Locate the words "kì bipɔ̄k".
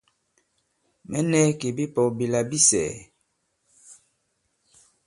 1.59-2.07